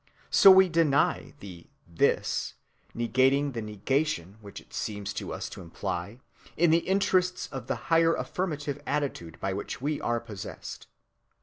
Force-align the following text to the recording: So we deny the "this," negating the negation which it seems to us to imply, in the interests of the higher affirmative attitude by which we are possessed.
So 0.31 0.49
we 0.49 0.67
deny 0.67 1.35
the 1.41 1.67
"this," 1.87 2.55
negating 2.95 3.53
the 3.53 3.61
negation 3.61 4.39
which 4.41 4.59
it 4.59 4.73
seems 4.73 5.13
to 5.13 5.31
us 5.31 5.47
to 5.49 5.61
imply, 5.61 6.21
in 6.57 6.71
the 6.71 6.79
interests 6.87 7.45
of 7.51 7.67
the 7.67 7.75
higher 7.93 8.15
affirmative 8.15 8.81
attitude 8.87 9.39
by 9.39 9.53
which 9.53 9.79
we 9.79 10.01
are 10.01 10.19
possessed. 10.19 10.87